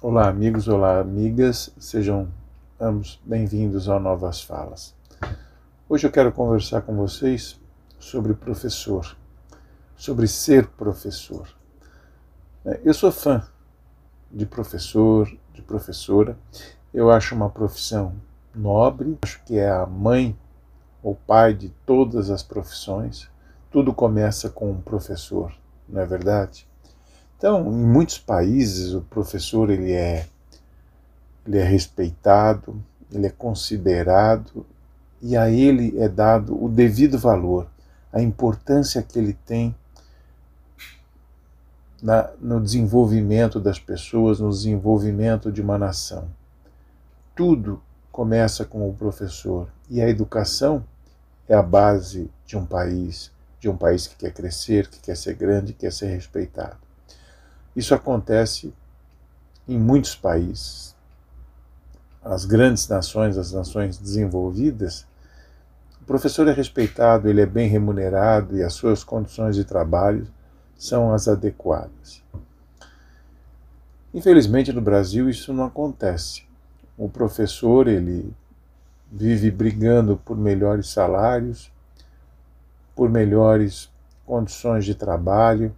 Olá, 0.00 0.28
amigos, 0.28 0.68
olá, 0.68 1.00
amigas, 1.00 1.74
sejam 1.76 2.28
ambos 2.80 3.20
bem-vindos 3.24 3.88
ao 3.88 3.98
Novas 3.98 4.40
Falas. 4.40 4.94
Hoje 5.88 6.06
eu 6.06 6.12
quero 6.12 6.30
conversar 6.30 6.82
com 6.82 6.94
vocês 6.94 7.60
sobre 7.98 8.32
professor, 8.32 9.16
sobre 9.96 10.28
ser 10.28 10.68
professor. 10.68 11.48
Eu 12.84 12.94
sou 12.94 13.10
fã 13.10 13.42
de 14.30 14.46
professor, 14.46 15.28
de 15.52 15.62
professora, 15.62 16.38
eu 16.94 17.10
acho 17.10 17.34
uma 17.34 17.50
profissão 17.50 18.14
nobre, 18.54 19.18
acho 19.22 19.42
que 19.42 19.58
é 19.58 19.68
a 19.68 19.84
mãe 19.84 20.38
ou 21.02 21.16
pai 21.16 21.52
de 21.52 21.70
todas 21.84 22.30
as 22.30 22.44
profissões. 22.44 23.28
Tudo 23.68 23.92
começa 23.92 24.48
com 24.48 24.70
um 24.70 24.80
professor, 24.80 25.52
não 25.88 26.00
é 26.00 26.06
verdade? 26.06 26.68
Então, 27.38 27.72
em 27.72 27.86
muitos 27.86 28.18
países, 28.18 28.92
o 28.92 29.00
professor 29.00 29.70
ele 29.70 29.92
é, 29.92 30.26
ele 31.46 31.58
é 31.58 31.62
respeitado, 31.62 32.82
ele 33.12 33.28
é 33.28 33.30
considerado 33.30 34.66
e 35.22 35.36
a 35.36 35.48
ele 35.48 35.96
é 36.00 36.08
dado 36.08 36.60
o 36.60 36.68
devido 36.68 37.16
valor, 37.16 37.68
a 38.12 38.20
importância 38.20 39.02
que 39.02 39.16
ele 39.16 39.34
tem 39.46 39.72
na, 42.02 42.28
no 42.40 42.60
desenvolvimento 42.60 43.60
das 43.60 43.78
pessoas, 43.78 44.40
no 44.40 44.50
desenvolvimento 44.50 45.52
de 45.52 45.62
uma 45.62 45.78
nação. 45.78 46.28
Tudo 47.36 47.80
começa 48.10 48.64
com 48.64 48.88
o 48.88 48.94
professor 48.94 49.68
e 49.88 50.00
a 50.02 50.08
educação 50.08 50.84
é 51.48 51.54
a 51.54 51.62
base 51.62 52.28
de 52.44 52.56
um 52.56 52.66
país, 52.66 53.30
de 53.60 53.68
um 53.68 53.76
país 53.76 54.08
que 54.08 54.16
quer 54.16 54.32
crescer, 54.32 54.88
que 54.88 54.98
quer 54.98 55.16
ser 55.16 55.34
grande, 55.34 55.72
que 55.72 55.80
quer 55.80 55.92
ser 55.92 56.06
respeitado. 56.06 56.87
Isso 57.78 57.94
acontece 57.94 58.74
em 59.68 59.78
muitos 59.78 60.16
países. 60.16 60.96
As 62.20 62.44
grandes 62.44 62.88
nações, 62.88 63.38
as 63.38 63.52
nações 63.52 63.96
desenvolvidas, 63.96 65.06
o 66.02 66.04
professor 66.04 66.48
é 66.48 66.52
respeitado, 66.52 67.28
ele 67.28 67.40
é 67.40 67.46
bem 67.46 67.68
remunerado 67.68 68.56
e 68.56 68.64
as 68.64 68.72
suas 68.72 69.04
condições 69.04 69.54
de 69.54 69.64
trabalho 69.64 70.26
são 70.76 71.14
as 71.14 71.28
adequadas. 71.28 72.20
Infelizmente 74.12 74.72
no 74.72 74.80
Brasil 74.80 75.30
isso 75.30 75.52
não 75.52 75.62
acontece. 75.62 76.42
O 76.96 77.08
professor 77.08 77.86
ele 77.86 78.34
vive 79.08 79.52
brigando 79.52 80.16
por 80.16 80.36
melhores 80.36 80.88
salários, 80.88 81.70
por 82.96 83.08
melhores 83.08 83.88
condições 84.26 84.84
de 84.84 84.96
trabalho, 84.96 85.72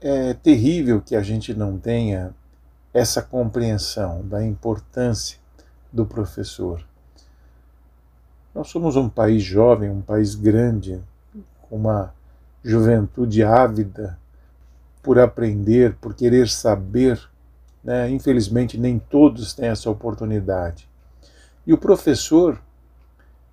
é 0.00 0.34
terrível 0.34 1.00
que 1.00 1.16
a 1.16 1.22
gente 1.22 1.54
não 1.54 1.78
tenha 1.78 2.34
essa 2.92 3.22
compreensão 3.22 4.26
da 4.26 4.44
importância 4.44 5.38
do 5.92 6.06
professor. 6.06 6.84
Nós 8.54 8.68
somos 8.68 8.96
um 8.96 9.08
país 9.08 9.42
jovem, 9.42 9.90
um 9.90 10.00
país 10.00 10.34
grande, 10.34 11.00
com 11.62 11.76
uma 11.76 12.12
juventude 12.64 13.42
ávida 13.42 14.18
por 15.02 15.18
aprender, 15.18 15.94
por 15.96 16.14
querer 16.14 16.48
saber. 16.48 17.20
Né? 17.84 18.10
Infelizmente, 18.10 18.76
nem 18.76 18.98
todos 18.98 19.52
têm 19.54 19.68
essa 19.68 19.88
oportunidade. 19.90 20.88
E 21.66 21.72
o 21.72 21.78
professor, 21.78 22.60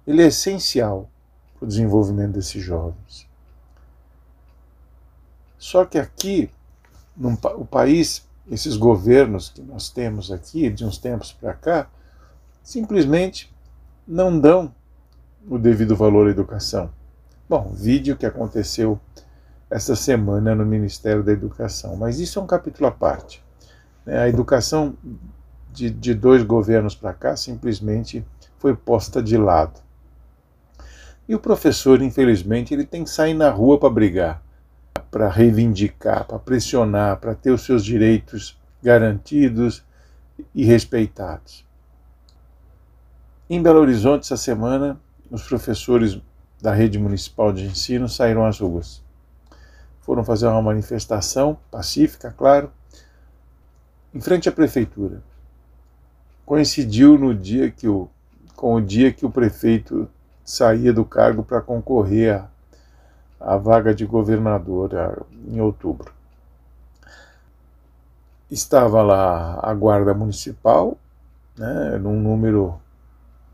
ele 0.08 0.24
é 0.24 0.28
essencial 0.28 1.10
para 1.56 1.66
o 1.66 1.68
desenvolvimento 1.68 2.34
desses 2.34 2.64
jovens. 2.64 3.25
Só 5.66 5.84
que 5.84 5.98
aqui, 5.98 6.52
no 7.18 7.32
o 7.56 7.66
país, 7.66 8.24
esses 8.52 8.78
governos 8.78 9.50
que 9.50 9.64
nós 9.64 9.90
temos 9.90 10.32
aqui, 10.32 10.70
de 10.70 10.86
uns 10.86 11.00
tempos 11.00 11.34
para 11.34 11.56
cá, 11.56 11.88
simplesmente 12.62 13.52
não 14.08 14.40
dão 14.40 14.72
o 15.50 15.58
devido 15.58 15.96
valor 15.96 16.28
à 16.28 16.30
educação. 16.30 16.92
Bom, 17.50 17.74
vídeo 17.74 18.16
que 18.16 18.28
aconteceu 18.28 19.00
essa 19.68 19.96
semana 19.96 20.54
no 20.54 20.64
Ministério 20.64 21.24
da 21.24 21.32
Educação, 21.32 21.96
mas 21.96 22.20
isso 22.20 22.38
é 22.38 22.44
um 22.44 22.48
capítulo 22.48 22.86
à 22.86 22.92
parte. 22.92 23.44
Né? 24.06 24.20
A 24.20 24.30
educação 24.30 24.96
de, 25.74 25.90
de 25.90 26.14
dois 26.14 26.44
governos 26.44 26.94
para 26.94 27.12
cá 27.12 27.36
simplesmente 27.36 28.24
foi 28.60 28.76
posta 28.76 29.20
de 29.20 29.36
lado. 29.36 29.82
E 31.28 31.34
o 31.34 31.40
professor, 31.40 32.04
infelizmente, 32.04 32.72
ele 32.72 32.86
tem 32.86 33.04
que 33.04 33.10
sair 33.10 33.34
na 33.34 33.50
rua 33.50 33.80
para 33.80 33.90
brigar 33.90 34.45
para 35.16 35.30
reivindicar, 35.30 36.26
para 36.26 36.38
pressionar, 36.38 37.22
para 37.22 37.34
ter 37.34 37.50
os 37.50 37.62
seus 37.62 37.86
direitos 37.86 38.60
garantidos 38.84 39.82
e 40.54 40.66
respeitados. 40.66 41.66
Em 43.50 43.64
Belo 43.64 43.80
Horizonte, 43.80 44.24
essa 44.24 44.36
semana, 44.36 45.00
os 45.32 45.42
professores 45.44 46.20
da 46.62 46.74
rede 46.74 47.00
municipal 47.00 47.54
de 47.54 47.64
ensino 47.64 48.10
saíram 48.10 48.46
às 48.46 48.60
ruas. 48.60 49.02
Foram 50.02 50.22
fazer 50.22 50.48
uma 50.48 50.62
manifestação 50.62 51.58
pacífica, 51.72 52.36
claro, 52.38 52.70
em 54.14 54.20
frente 54.20 54.50
à 54.50 54.52
prefeitura. 54.52 55.24
Coincidiu 56.46 57.18
no 57.18 57.34
dia 57.34 57.72
que 57.72 57.88
o, 57.88 58.10
com 58.54 58.76
o 58.76 58.82
dia 58.82 59.14
que 59.14 59.26
o 59.26 59.32
prefeito 59.32 60.10
saía 60.44 60.92
do 60.92 61.06
cargo 61.06 61.42
para 61.42 61.62
concorrer 61.62 62.36
a 62.36 62.50
a 63.40 63.58
vaga 63.58 63.94
de 63.94 64.06
governador 64.06 65.26
em 65.48 65.60
outubro. 65.60 66.12
Estava 68.50 69.02
lá 69.02 69.60
a 69.62 69.74
guarda 69.74 70.14
municipal, 70.14 70.98
né, 71.58 71.98
num 71.98 72.20
número 72.20 72.80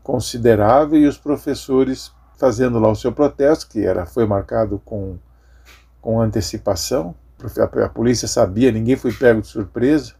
considerável, 0.02 0.98
e 0.98 1.06
os 1.06 1.16
professores 1.16 2.12
fazendo 2.36 2.78
lá 2.78 2.90
o 2.90 2.96
seu 2.96 3.12
protesto, 3.12 3.68
que 3.68 3.84
era, 3.84 4.04
foi 4.04 4.26
marcado 4.26 4.80
com, 4.84 5.16
com 6.00 6.20
antecipação. 6.20 7.14
A, 7.58 7.84
a 7.84 7.88
polícia 7.88 8.28
sabia, 8.28 8.72
ninguém 8.72 8.96
foi 8.96 9.12
pego 9.12 9.40
de 9.40 9.46
surpresa. 9.46 10.14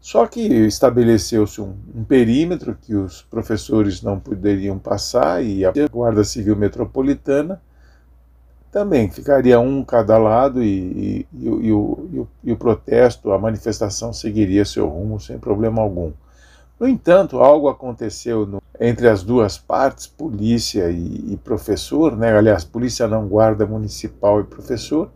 Só 0.00 0.26
que 0.26 0.40
estabeleceu-se 0.40 1.60
um, 1.60 1.76
um, 1.94 2.04
perímetro 2.04 2.76
que 2.80 2.94
os 2.94 3.22
professores 3.22 4.02
não 4.02 4.18
poderiam 4.18 4.76
passar 4.76 5.44
e 5.44 5.64
a 5.64 5.72
Guarda 5.90 6.24
Civil 6.24 6.56
Metropolitana 6.56 7.62
também 8.72 9.10
ficaria 9.10 9.60
um 9.60 9.84
cada 9.84 10.16
lado 10.16 10.62
e, 10.62 11.26
e, 11.30 11.44
e, 11.44 11.72
o, 11.72 12.26
e, 12.42 12.52
o, 12.52 12.56
protesto, 12.56 13.30
a 13.30 13.38
manifestação 13.38 14.14
seguiria 14.14 14.64
seu 14.64 14.88
rumo 14.88 15.20
sem 15.20 15.38
problema 15.38 15.82
algum. 15.82 16.10
No 16.80 16.88
entanto, 16.88 17.38
algo 17.38 17.68
aconteceu 17.68 18.46
no, 18.46 18.62
entre 18.80 19.08
as 19.08 19.22
duas 19.22 19.58
partes, 19.58 20.06
polícia 20.06 20.90
e, 20.90 21.38
professor, 21.44 22.16
né? 22.16 22.34
aliás, 22.34 22.64
polícia 22.64 23.06
não 23.06 23.28
guarda 23.28 23.66
municipal 23.66 24.40
e 24.40 24.44
professor. 24.44 25.10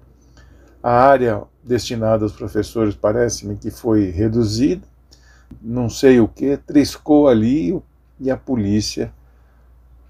A 0.82 0.92
área 0.92 1.42
destinada 1.64 2.24
aos 2.24 2.32
professores 2.32 2.94
parece-me 2.94 3.56
que 3.56 3.70
foi 3.70 4.10
reduzida, 4.10 4.86
não 5.62 5.88
sei 5.88 6.20
o 6.20 6.28
que, 6.28 6.58
triscou 6.58 7.26
ali 7.26 7.82
e 8.20 8.30
a 8.30 8.36
polícia 8.36 9.10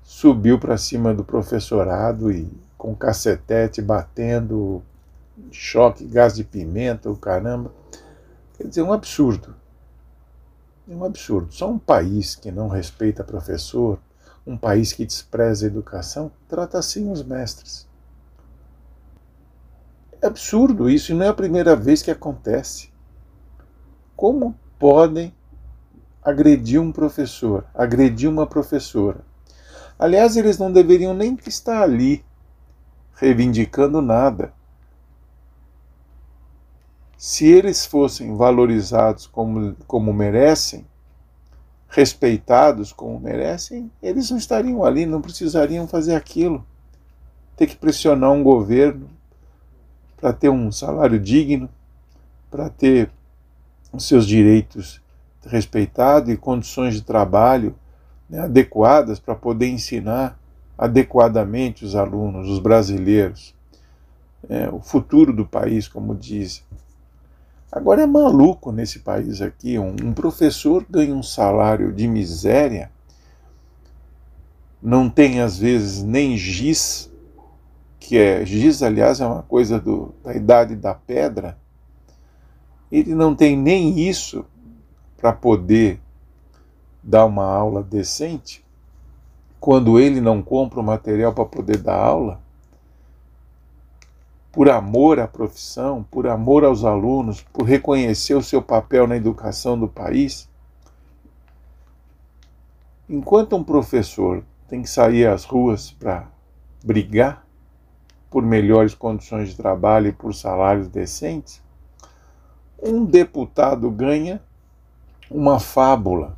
subiu 0.03 0.59
para 0.59 0.77
cima 0.77 1.15
do 1.15 1.25
professorado 1.25 2.31
e 2.31 2.66
com 2.87 2.95
cacetete 2.95 3.83
batendo, 3.83 4.81
choque, 5.51 6.05
gás 6.05 6.37
de 6.37 6.45
pimenta, 6.45 7.11
o 7.11 7.17
caramba. 7.17 7.73
Quer 8.57 8.69
dizer, 8.69 8.83
um 8.83 8.93
absurdo. 8.93 9.57
Um 10.87 11.03
absurdo. 11.03 11.53
Só 11.53 11.69
um 11.69 11.81
país 11.81 12.37
que 12.37 12.53
não 12.53 12.69
respeita 12.69 13.25
professor, 13.25 13.99
um 14.47 14.57
país 14.57 14.93
que 14.93 15.05
despreza 15.05 15.67
a 15.67 15.67
educação, 15.67 16.31
trata 16.47 16.79
assim 16.79 17.11
os 17.11 17.25
mestres. 17.25 17.89
É 20.23 20.29
absurdo 20.29 20.89
isso, 20.89 21.11
e 21.11 21.15
não 21.17 21.27
é 21.27 21.29
a 21.29 21.35
primeira 21.35 21.75
vez 21.75 22.03
que 22.03 22.11
acontece. 22.13 22.89
Como 24.15 24.57
podem 24.79 25.35
agredir 26.23 26.81
um 26.81 26.93
professor, 26.93 27.65
agredir 27.75 28.31
uma 28.31 28.47
professora? 28.47 29.23
Aliás, 29.99 30.37
eles 30.37 30.57
não 30.57 30.71
deveriam 30.71 31.13
nem 31.13 31.37
estar 31.45 31.83
ali 31.83 32.25
reivindicando 33.17 34.01
nada. 34.01 34.53
Se 37.17 37.47
eles 37.47 37.87
fossem 37.87 38.37
valorizados 38.37 39.27
como, 39.27 39.75
como 39.87 40.13
merecem, 40.13 40.87
respeitados 41.89 42.93
como 42.93 43.19
merecem, 43.19 43.91
eles 44.03 44.31
não 44.31 44.37
estariam 44.37 44.85
ali, 44.85 45.07
não 45.07 45.23
precisariam 45.23 45.89
fazer 45.89 46.15
aquilo. 46.15 46.65
Ter 47.57 47.67
que 47.67 47.77
pressionar 47.77 48.31
um 48.31 48.43
governo 48.43 49.09
para 50.19 50.33
ter 50.33 50.51
um 50.51 50.71
salário 50.71 51.19
digno, 51.19 51.71
para 52.51 52.69
ter 52.69 53.11
os 53.93 54.07
seus 54.07 54.27
direitos 54.27 55.01
respeitados 55.47 56.29
e 56.29 56.37
condições 56.37 56.95
de 56.95 57.03
trabalho 57.03 57.75
né, 58.29 58.41
adequadas 58.41 59.19
para 59.19 59.35
poder 59.35 59.69
ensinar 59.69 60.39
adequadamente 60.77 61.85
os 61.85 61.95
alunos, 61.95 62.49
os 62.49 62.59
brasileiros, 62.59 63.55
é, 64.49 64.69
o 64.69 64.81
futuro 64.81 65.33
do 65.33 65.47
país, 65.47 65.89
como 65.89 66.15
dizem. 66.15 66.63
Agora 67.71 68.03
é 68.03 68.07
maluco 68.07 68.71
nesse 68.71 69.01
país 69.01 69.43
aqui. 69.43 69.79
Um, 69.79 69.97
um 70.03 70.13
professor 70.13 70.85
ganha 70.89 71.15
um 71.15 71.23
salário 71.23 71.93
de 71.93 72.07
miséria, 72.07 72.91
não 74.83 75.09
tem 75.11 75.41
às 75.41 75.59
vezes 75.59 76.03
nem 76.03 76.37
giz, 76.37 77.11
que 77.99 78.17
é 78.17 78.45
giz, 78.45 78.83
aliás, 78.83 79.21
é 79.21 79.27
uma 79.27 79.43
coisa 79.43 79.81
do, 79.81 80.15
da 80.23 80.35
idade 80.35 80.77
da 80.77 80.95
pedra. 80.95 81.59
Ele 82.91 83.15
não 83.15 83.35
tem 83.35 83.57
nem 83.57 83.99
isso 83.99 84.45
para 85.17 85.33
poder 85.33 86.01
dar 87.03 87.25
uma 87.25 87.45
aula 87.45 87.83
decente. 87.83 88.65
Quando 89.61 89.99
ele 89.99 90.21
não 90.21 90.43
compra 90.43 90.81
o 90.81 90.85
material 90.85 91.33
para 91.33 91.45
poder 91.45 91.79
dar 91.79 91.97
aula, 91.97 92.41
por 94.57 94.71
amor 94.71 95.21
à 95.21 95.29
profissão, 95.29 96.03
por 96.11 96.27
amor 96.27 96.65
aos 96.65 96.83
alunos, 96.83 97.43
por 97.53 97.65
reconhecer 97.65 98.35
o 98.35 98.43
seu 98.43 98.63
papel 98.63 99.07
na 99.07 99.15
educação 99.15 99.79
do 99.79 99.87
país. 99.87 100.49
Enquanto 103.07 103.55
um 103.55 103.63
professor 103.63 104.43
tem 104.67 104.81
que 104.81 104.89
sair 104.89 105.27
às 105.27 105.45
ruas 105.45 105.91
para 105.91 106.27
brigar 106.83 107.45
por 108.31 108.43
melhores 108.43 108.95
condições 108.95 109.51
de 109.51 109.57
trabalho 109.57 110.09
e 110.09 110.13
por 110.13 110.35
salários 110.35 110.89
decentes, 110.89 111.63
um 112.83 113.05
deputado 113.05 113.91
ganha 113.91 114.41
uma 115.31 115.61
fábula. 115.61 116.35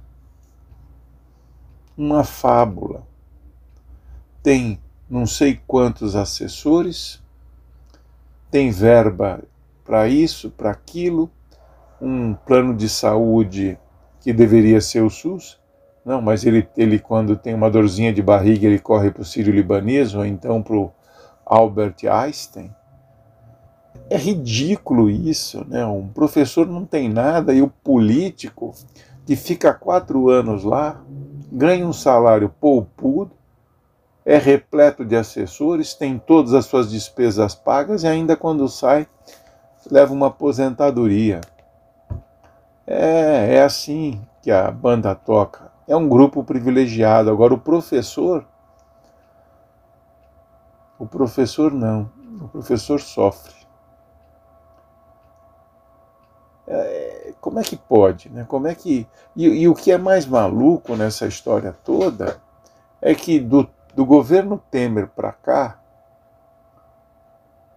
Uma 1.98 2.22
fábula. 2.22 3.02
Tem 4.40 4.78
não 5.10 5.26
sei 5.26 5.60
quantos 5.66 6.14
assessores, 6.14 7.20
tem 8.52 8.70
verba 8.70 9.40
para 9.84 10.06
isso, 10.06 10.48
para 10.48 10.70
aquilo, 10.70 11.28
um 12.00 12.34
plano 12.34 12.72
de 12.72 12.88
saúde 12.88 13.76
que 14.20 14.32
deveria 14.32 14.80
ser 14.80 15.02
o 15.02 15.10
SUS. 15.10 15.58
Não, 16.04 16.22
mas 16.22 16.44
ele, 16.44 16.68
ele 16.76 17.00
quando 17.00 17.36
tem 17.36 17.52
uma 17.52 17.68
dorzinha 17.68 18.12
de 18.12 18.22
barriga, 18.22 18.66
ele 18.66 18.78
corre 18.78 19.10
para 19.10 19.22
o 19.22 19.24
Sírio 19.24 19.52
Libanês 19.52 20.14
ou 20.14 20.24
então 20.24 20.62
para 20.62 20.76
o 20.76 20.92
Albert 21.44 21.96
Einstein. 22.08 22.70
É 24.08 24.16
ridículo 24.16 25.10
isso, 25.10 25.66
né? 25.68 25.84
Um 25.84 26.08
professor 26.08 26.66
não 26.66 26.84
tem 26.84 27.08
nada 27.08 27.52
e 27.52 27.60
o 27.60 27.68
político 27.68 28.72
que 29.26 29.34
fica 29.36 29.74
quatro 29.74 30.30
anos 30.30 30.64
lá 30.64 31.02
ganha 31.50 31.86
um 31.86 31.92
salário 31.92 32.48
poupudo 32.48 33.38
é 34.28 34.36
repleto 34.36 35.06
de 35.06 35.16
assessores, 35.16 35.94
tem 35.94 36.18
todas 36.18 36.52
as 36.52 36.66
suas 36.66 36.90
despesas 36.90 37.54
pagas 37.54 38.02
e 38.02 38.06
ainda 38.06 38.36
quando 38.36 38.68
sai 38.68 39.08
leva 39.90 40.12
uma 40.12 40.26
aposentadoria. 40.26 41.40
É, 42.86 43.54
é 43.54 43.62
assim 43.62 44.20
que 44.42 44.50
a 44.50 44.70
banda 44.70 45.14
toca. 45.14 45.72
É 45.86 45.96
um 45.96 46.06
grupo 46.06 46.44
privilegiado. 46.44 47.30
Agora 47.30 47.54
o 47.54 47.58
professor, 47.58 48.44
o 50.98 51.06
professor 51.06 51.72
não. 51.72 52.10
O 52.42 52.48
professor 52.48 53.00
sofre. 53.00 53.54
É, 56.66 56.97
como 57.40 57.58
é 57.58 57.62
que 57.62 57.76
pode, 57.76 58.28
né? 58.30 58.44
Como 58.48 58.66
é 58.66 58.74
que 58.74 59.06
e, 59.36 59.46
e 59.46 59.68
o 59.68 59.74
que 59.74 59.92
é 59.92 59.98
mais 59.98 60.26
maluco 60.26 60.96
nessa 60.96 61.26
história 61.26 61.74
toda 61.84 62.40
é 63.00 63.14
que 63.14 63.38
do 63.38 63.68
do 63.98 64.06
governo 64.06 64.62
Temer 64.70 65.08
para 65.08 65.32
cá, 65.32 65.80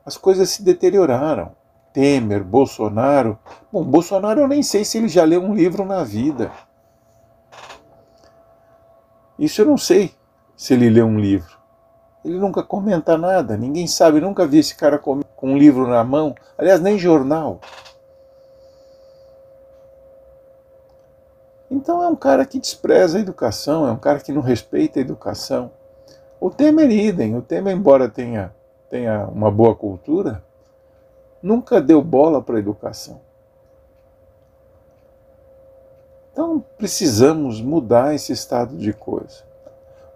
as 0.06 0.18
coisas 0.18 0.52
se 0.52 0.62
deterioraram. 0.62 1.54
Temer, 1.92 2.44
Bolsonaro. 2.44 3.40
Bom, 3.72 3.84
Bolsonaro 3.84 4.42
eu 4.42 4.48
nem 4.48 4.62
sei 4.62 4.86
se 4.86 5.00
ele 5.00 5.08
já 5.08 5.24
leu 5.24 5.42
um 5.42 5.56
livro 5.56 5.84
na 5.84 6.04
vida. 6.04 6.52
Isso 9.40 9.62
eu 9.62 9.66
não 9.66 9.78
sei 9.80 10.14
se 10.56 10.76
ele 10.76 10.92
leu 10.92 11.08
um 11.08 11.20
livro. 11.20 11.58
Ele 12.24 12.38
nunca 12.38 12.62
comenta 12.62 13.18
nada, 13.18 13.58
ninguém 13.58 13.88
sabe, 13.88 14.22
nunca 14.22 14.46
vi 14.46 14.60
esse 14.60 14.76
cara 14.76 15.00
com 15.00 15.24
um 15.42 15.58
livro 15.58 15.88
na 15.88 16.04
mão, 16.04 16.36
aliás, 16.56 16.80
nem 16.80 17.00
jornal. 17.00 17.60
Então 21.72 22.04
é 22.04 22.08
um 22.08 22.16
cara 22.18 22.46
que 22.46 22.60
despreza 22.60 23.18
a 23.18 23.22
educação, 23.22 23.88
é 23.88 23.92
um 23.92 23.98
cara 23.98 24.20
que 24.20 24.34
não 24.34 24.42
respeita 24.42 25.00
a 25.00 25.02
educação. 25.02 25.72
O 26.38 26.50
Temer 26.50 26.92
idem, 26.92 27.38
o 27.38 27.42
Temer, 27.42 27.74
embora 27.74 28.10
tenha, 28.10 28.54
tenha 28.90 29.26
uma 29.28 29.50
boa 29.50 29.74
cultura, 29.74 30.44
nunca 31.42 31.80
deu 31.80 32.02
bola 32.02 32.42
para 32.42 32.58
a 32.58 32.60
educação. 32.60 33.22
Então 36.34 36.64
precisamos 36.78 37.62
mudar 37.62 38.14
esse 38.14 38.34
estado 38.34 38.76
de 38.76 38.92
coisa. 38.92 39.44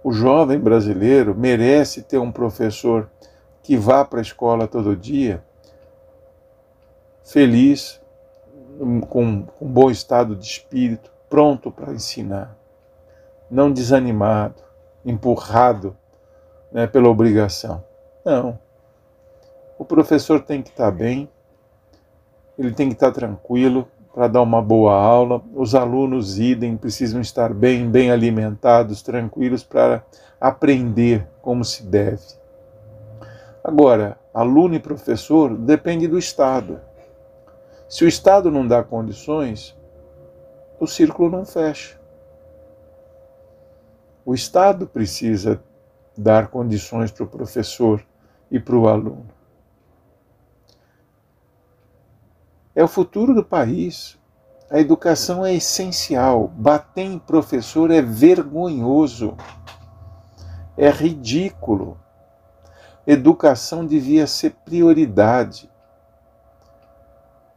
O 0.04 0.12
jovem 0.12 0.60
brasileiro 0.60 1.34
merece 1.34 2.02
ter 2.02 2.18
um 2.18 2.34
professor 2.34 3.10
que 3.64 3.78
vá 3.78 4.04
para 4.04 4.20
a 4.20 4.22
escola 4.22 4.68
todo 4.68 4.96
dia, 4.96 5.42
feliz, 7.24 8.02
com, 9.10 9.44
com 9.44 9.66
bom 9.66 9.90
estado 9.90 10.36
de 10.36 10.46
espírito, 10.46 11.15
pronto 11.36 11.70
para 11.70 11.92
ensinar, 11.92 12.58
não 13.52 13.70
desanimado, 13.70 14.64
empurrado 15.04 15.94
né, 16.72 16.88
pela 16.88 17.10
obrigação. 17.10 17.84
Não. 18.24 18.58
O 19.78 19.84
professor 19.84 20.40
tem 20.40 20.62
que 20.62 20.70
estar 20.70 20.90
bem, 20.92 21.30
ele 22.58 22.72
tem 22.72 22.88
que 22.88 22.94
estar 22.94 23.12
tranquilo 23.12 23.86
para 24.14 24.30
dar 24.30 24.42
uma 24.42 24.62
boa 24.62 24.94
aula. 24.94 25.44
Os 25.54 25.76
alunos, 25.76 26.40
idem, 26.40 26.78
precisam 26.78 27.20
estar 27.20 27.54
bem, 27.54 27.92
bem 27.92 28.12
alimentados, 28.12 29.02
tranquilos 29.02 29.62
para 29.62 30.06
aprender 30.40 31.28
como 31.42 31.66
se 31.66 31.84
deve. 31.84 32.24
Agora, 33.62 34.18
aluno 34.34 34.76
e 34.76 34.80
professor 34.80 35.54
depende 35.54 36.08
do 36.08 36.18
Estado. 36.18 36.80
Se 37.90 38.06
o 38.06 38.08
Estado 38.08 38.50
não 38.50 38.66
dá 38.66 38.82
condições, 38.82 39.76
o 40.80 40.88
círculo 40.88 41.30
não 41.30 41.46
fecha. 41.46 42.00
O 44.26 44.34
Estado 44.34 44.88
precisa 44.88 45.64
dar 46.18 46.48
condições 46.48 47.12
para 47.12 47.24
o 47.24 47.28
professor 47.28 48.06
e 48.50 48.60
para 48.60 48.76
o 48.76 48.88
aluno. 48.88 49.28
É 52.76 52.84
o 52.84 52.88
futuro 52.88 53.34
do 53.34 53.44
país. 53.44 54.18
A 54.70 54.80
educação 54.80 55.46
é 55.46 55.54
essencial. 55.54 56.48
Bater 56.48 57.06
em 57.06 57.20
professor 57.20 57.92
é 57.92 58.02
vergonhoso. 58.02 59.38
É 60.76 60.90
ridículo. 60.90 61.98
Educação 63.08 63.86
devia 63.86 64.26
ser 64.26 64.56
prioridade. 64.66 65.70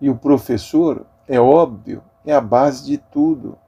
E 0.00 0.08
o 0.08 0.14
professor, 0.14 1.04
é 1.26 1.40
óbvio, 1.40 2.02
é 2.30 2.35
a 2.35 2.42
base 2.42 2.85
de 2.85 2.99
tudo. 2.99 3.58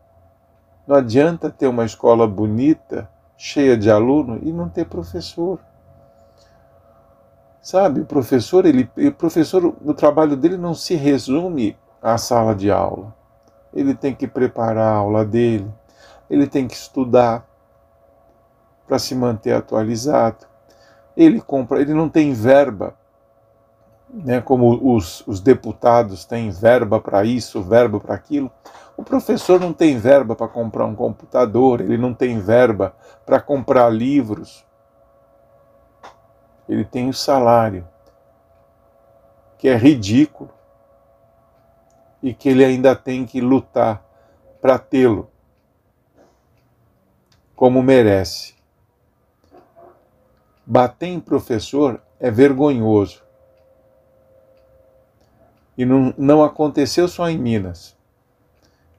Não 0.87 0.95
adianta 0.95 1.49
ter 1.49 1.67
uma 1.67 1.87
escola 1.87 2.27
bonita 2.29 3.09
cheia 3.35 3.75
de 3.75 3.91
aluno 3.91 4.39
e 4.43 4.53
não 4.53 4.69
ter 4.69 4.85
professor. 4.85 5.59
Sabe, 7.63 8.01
o 8.01 8.05
professor, 8.05 8.67
ele, 8.67 8.91
o 8.99 9.13
professor, 9.13 9.65
o 9.65 9.95
trabalho 9.95 10.37
dele 10.37 10.59
não 10.59 10.75
se 10.75 10.95
resume 10.95 11.75
à 12.03 12.19
sala 12.19 12.55
de 12.55 12.71
aula. 12.71 13.15
Ele 13.73 13.95
tem 13.95 14.15
que 14.15 14.29
preparar 14.29 14.93
a 14.93 14.97
aula 14.97 15.25
dele, 15.25 15.73
ele 16.29 16.47
tem 16.47 16.69
que 16.69 16.75
estudar 16.75 17.47
para 18.87 18.99
se 18.99 19.15
manter 19.15 19.55
atualizado. 19.55 20.47
Ele 21.17 21.41
compra, 21.41 21.81
ele 21.81 21.95
não 21.95 22.11
tem 22.11 22.35
verba, 22.35 22.95
né, 24.13 24.41
como 24.41 24.95
os, 24.95 25.27
os 25.27 25.41
deputados 25.41 26.25
têm 26.25 26.51
verba 26.51 27.01
para 27.01 27.25
isso, 27.25 27.63
verba 27.63 28.01
para 28.01 28.15
aquilo. 28.15 28.51
O 28.97 29.03
professor 29.03 29.59
não 29.61 29.73
tem 29.73 29.99
verba 29.99 30.35
para 30.35 30.49
comprar 30.49 30.85
um 30.85 30.95
computador, 30.95 31.81
ele 31.81 31.97
não 31.97 32.13
tem 32.13 32.39
verba 32.41 32.95
para 33.25 33.41
comprar 33.41 33.89
livros. 33.89 34.65
Ele 36.69 36.85
tem 36.85 37.09
o 37.09 37.15
salário, 37.15 37.87
que 39.59 39.69
é 39.69 39.77
ridículo, 39.77 40.51
e 42.23 42.35
que 42.35 42.49
ele 42.49 42.65
ainda 42.65 42.95
tem 42.95 43.25
que 43.25 43.41
lutar 43.41 44.05
para 44.61 44.79
tê-lo, 44.79 45.31
como 47.57 47.83
merece. 47.83 48.55
Bater 50.67 51.07
em 51.07 51.19
professor 51.19 52.01
é 52.21 52.31
vergonhoso. 52.31 53.30
E 55.81 55.85
não, 55.85 56.15
não 56.19 56.45
aconteceu 56.45 57.09
só 57.09 57.29
em 57.29 57.39
Minas 57.39 57.99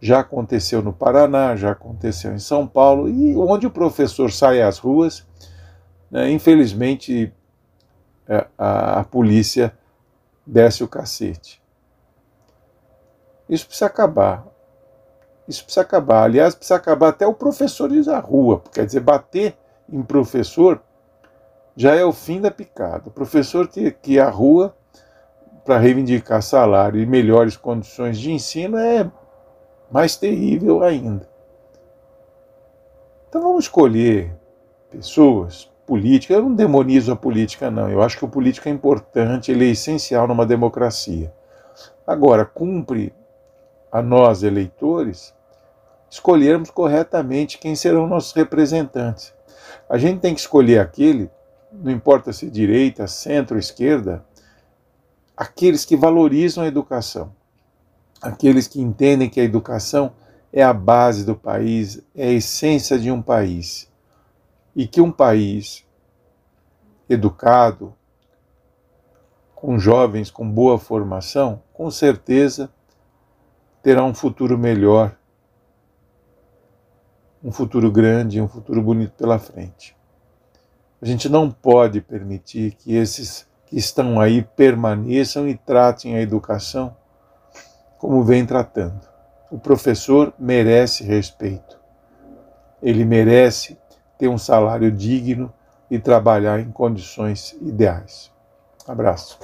já 0.01 0.19
aconteceu 0.19 0.81
no 0.81 0.91
Paraná, 0.91 1.55
já 1.55 1.71
aconteceu 1.71 2.33
em 2.33 2.39
São 2.39 2.65
Paulo, 2.65 3.07
e 3.07 3.37
onde 3.37 3.67
o 3.67 3.71
professor 3.71 4.31
sai 4.31 4.59
às 4.59 4.79
ruas, 4.79 5.23
né, 6.09 6.31
infelizmente 6.31 7.31
é, 8.27 8.47
a, 8.57 9.01
a 9.01 9.03
polícia 9.03 9.71
desce 10.45 10.83
o 10.83 10.87
cacete. 10.87 11.61
Isso 13.47 13.67
precisa 13.67 13.85
acabar. 13.85 14.47
Isso 15.47 15.63
precisa 15.63 15.81
acabar. 15.81 16.23
Aliás, 16.23 16.55
precisa 16.55 16.77
acabar 16.77 17.09
até 17.09 17.27
o 17.27 17.33
professor 17.33 17.91
ir 17.91 18.09
à 18.09 18.19
rua. 18.19 18.63
Quer 18.73 18.85
dizer, 18.85 19.01
bater 19.01 19.55
em 19.87 20.01
professor 20.01 20.81
já 21.75 21.93
é 21.93 22.03
o 22.03 22.13
fim 22.13 22.41
da 22.41 22.49
picada. 22.49 23.03
O 23.05 23.11
professor 23.11 23.67
que, 23.67 23.91
que 23.91 24.13
ir 24.13 24.19
à 24.19 24.29
rua 24.29 24.75
para 25.63 25.77
reivindicar 25.77 26.41
salário 26.41 26.99
e 26.99 27.05
melhores 27.05 27.55
condições 27.55 28.19
de 28.19 28.31
ensino 28.31 28.77
é 28.77 29.09
mais 29.91 30.15
terrível 30.15 30.83
ainda. 30.83 31.29
Então 33.29 33.41
vamos 33.41 33.65
escolher 33.65 34.33
pessoas, 34.89 35.71
política. 35.85 36.33
Eu 36.33 36.43
não 36.43 36.55
demonizo 36.55 37.11
a 37.11 37.15
política, 37.15 37.69
não. 37.69 37.89
Eu 37.89 38.01
acho 38.01 38.17
que 38.17 38.25
o 38.25 38.29
político 38.29 38.67
é 38.67 38.71
importante, 38.71 39.51
ele 39.51 39.67
é 39.67 39.71
essencial 39.71 40.27
numa 40.27 40.45
democracia. 40.45 41.33
Agora, 42.05 42.45
cumpre 42.45 43.13
a 43.91 44.01
nós, 44.01 44.43
eleitores, 44.43 45.33
escolhermos 46.09 46.69
corretamente 46.69 47.57
quem 47.57 47.75
serão 47.75 48.07
nossos 48.07 48.33
representantes. 48.33 49.33
A 49.89 49.97
gente 49.97 50.19
tem 50.19 50.33
que 50.33 50.39
escolher 50.39 50.79
aquele, 50.79 51.29
não 51.71 51.91
importa 51.91 52.33
se 52.33 52.49
direita, 52.49 53.07
centro, 53.07 53.57
esquerda, 53.57 54.23
aqueles 55.41 55.83
que 55.83 55.97
valorizam 55.97 56.63
a 56.63 56.67
educação, 56.67 57.35
aqueles 58.21 58.67
que 58.67 58.79
entendem 58.79 59.27
que 59.27 59.39
a 59.39 59.43
educação 59.43 60.13
é 60.53 60.61
a 60.61 60.71
base 60.71 61.25
do 61.25 61.35
país, 61.35 61.99
é 62.13 62.27
a 62.27 62.31
essência 62.31 62.99
de 62.99 63.09
um 63.09 63.23
país. 63.23 63.91
E 64.75 64.85
que 64.85 65.01
um 65.01 65.11
país 65.11 65.83
educado, 67.09 67.91
com 69.55 69.79
jovens 69.79 70.29
com 70.29 70.47
boa 70.47 70.77
formação, 70.77 71.63
com 71.73 71.89
certeza 71.89 72.71
terá 73.81 74.03
um 74.03 74.13
futuro 74.13 74.59
melhor, 74.59 75.17
um 77.43 77.51
futuro 77.51 77.91
grande, 77.91 78.39
um 78.39 78.47
futuro 78.47 78.79
bonito 78.79 79.13
pela 79.13 79.39
frente. 79.39 79.97
A 81.01 81.05
gente 81.07 81.27
não 81.27 81.49
pode 81.49 81.99
permitir 81.99 82.75
que 82.75 82.93
esses 82.93 83.49
que 83.71 83.77
estão 83.77 84.19
aí 84.19 84.41
permaneçam 84.41 85.47
e 85.47 85.55
tratem 85.55 86.17
a 86.17 86.21
educação 86.21 86.93
como 87.97 88.21
vem 88.21 88.45
tratando. 88.45 88.99
O 89.49 89.57
professor 89.57 90.33
merece 90.37 91.05
respeito. 91.05 91.79
Ele 92.83 93.05
merece 93.05 93.77
ter 94.17 94.27
um 94.27 94.37
salário 94.37 94.91
digno 94.91 95.53
e 95.89 95.97
trabalhar 95.97 96.59
em 96.59 96.69
condições 96.69 97.55
ideais. 97.61 98.29
Abraço. 98.85 99.39